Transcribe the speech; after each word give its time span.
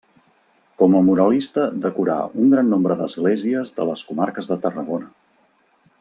Com 0.81 0.95
a 0.99 1.01
muralista 1.09 1.65
decorà 1.83 2.15
un 2.45 2.49
gran 2.55 2.71
nombre 2.75 2.97
d'esglésies 3.01 3.75
de 3.79 3.85
les 3.93 4.03
comarques 4.11 4.49
de 4.53 4.57
Tarragona. 4.65 5.13